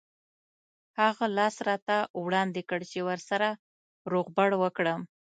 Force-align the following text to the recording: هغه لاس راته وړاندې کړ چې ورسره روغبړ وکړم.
هغه 0.99 1.25
لاس 1.37 1.55
راته 1.67 1.97
وړاندې 2.23 2.61
کړ 2.69 2.81
چې 2.91 2.99
ورسره 3.09 3.49
روغبړ 4.11 4.49
وکړم. 4.63 5.01